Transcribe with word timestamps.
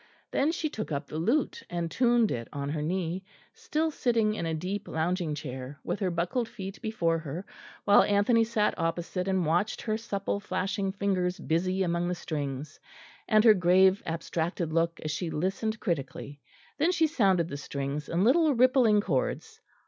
Then 0.31 0.51
she 0.51 0.67
took 0.67 0.91
up 0.91 1.05
the 1.05 1.19
lute, 1.19 1.61
and 1.69 1.91
tuned 1.91 2.31
it 2.31 2.47
on 2.51 2.69
her 2.69 2.81
knee, 2.81 3.23
still 3.53 3.91
sitting 3.91 4.33
in 4.33 4.47
a 4.47 4.53
deep 4.55 4.87
lounging 4.87 5.35
chair, 5.35 5.79
with 5.83 5.99
her 5.99 6.09
buckled 6.09 6.47
feet 6.49 6.81
before 6.81 7.19
her; 7.19 7.45
while 7.85 8.01
Anthony 8.01 8.43
sat 8.43 8.73
opposite 8.79 9.27
and 9.27 9.45
watched 9.45 9.79
her 9.83 9.97
supple 9.97 10.39
flashing 10.39 10.91
fingers 10.91 11.37
busy 11.39 11.83
among 11.83 12.07
the 12.07 12.15
strings, 12.15 12.79
and 13.27 13.43
her 13.43 13.53
grave 13.53 14.01
abstracted 14.07 14.73
look 14.73 14.99
as 15.01 15.11
she 15.11 15.29
listened 15.29 15.79
critically. 15.79 16.41
Then 16.79 16.91
she 16.91 17.05
sounded 17.05 17.47
the 17.47 17.55
strings 17.57 18.09
in 18.09 18.23
little 18.23 18.55
rippling 18.55 19.01
chords. 19.01 19.61